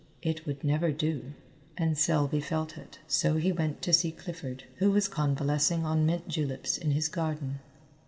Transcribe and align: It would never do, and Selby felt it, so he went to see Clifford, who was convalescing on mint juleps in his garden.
It 0.23 0.47
would 0.47 0.63
never 0.63 0.91
do, 0.91 1.33
and 1.77 1.95
Selby 1.95 2.39
felt 2.39 2.75
it, 2.75 2.97
so 3.05 3.35
he 3.35 3.51
went 3.51 3.83
to 3.83 3.93
see 3.93 4.11
Clifford, 4.11 4.63
who 4.77 4.89
was 4.89 5.07
convalescing 5.07 5.85
on 5.85 6.07
mint 6.07 6.27
juleps 6.27 6.75
in 6.75 6.89
his 6.89 7.07
garden. 7.07 7.59